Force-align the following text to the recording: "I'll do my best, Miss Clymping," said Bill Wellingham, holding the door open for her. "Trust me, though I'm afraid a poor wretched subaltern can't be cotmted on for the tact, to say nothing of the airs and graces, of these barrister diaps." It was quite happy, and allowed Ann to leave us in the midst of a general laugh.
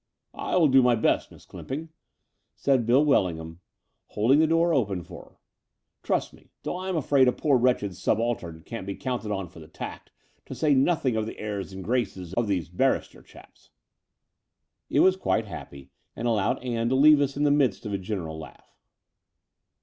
"I'll 0.33 0.67
do 0.67 0.81
my 0.81 0.95
best, 0.95 1.29
Miss 1.31 1.45
Clymping," 1.45 1.89
said 2.55 2.87
Bill 2.87 3.05
Wellingham, 3.05 3.59
holding 4.07 4.39
the 4.39 4.47
door 4.47 4.73
open 4.73 5.03
for 5.03 5.25
her. 5.25 5.37
"Trust 6.01 6.33
me, 6.33 6.49
though 6.63 6.77
I'm 6.77 6.97
afraid 6.97 7.27
a 7.27 7.31
poor 7.31 7.55
wretched 7.55 7.95
subaltern 7.95 8.63
can't 8.65 8.87
be 8.87 8.95
cotmted 8.95 9.31
on 9.31 9.47
for 9.47 9.59
the 9.59 9.67
tact, 9.67 10.11
to 10.47 10.55
say 10.55 10.73
nothing 10.73 11.15
of 11.15 11.27
the 11.27 11.37
airs 11.37 11.71
and 11.71 11.83
graces, 11.83 12.33
of 12.33 12.47
these 12.47 12.67
barrister 12.67 13.21
diaps." 13.21 13.69
It 14.89 15.01
was 15.01 15.15
quite 15.15 15.45
happy, 15.45 15.91
and 16.15 16.27
allowed 16.27 16.63
Ann 16.63 16.89
to 16.89 16.95
leave 16.95 17.21
us 17.21 17.37
in 17.37 17.43
the 17.43 17.51
midst 17.51 17.85
of 17.85 17.93
a 17.93 17.99
general 17.99 18.39
laugh. 18.39 18.75